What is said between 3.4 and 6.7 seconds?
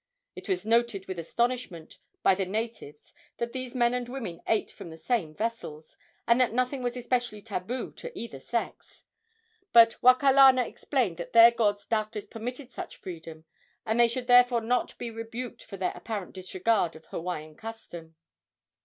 these men and women ate from the same vessels, and that